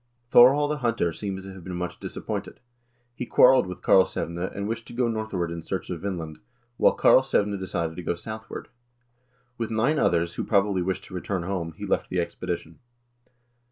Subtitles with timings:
[0.31, 2.59] Thorhall the Hunter seems to have been much disappointed.
[3.13, 6.39] He quarreled with Karlsevne, and wished to go northward in search of Vinland,
[6.77, 8.69] while Karlsevne decided to go southward.
[9.59, 12.79] With nine others, who probably wished to return home, he left the expedition.